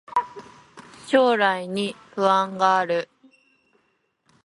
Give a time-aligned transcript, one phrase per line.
[1.05, 3.07] 将来に不安がある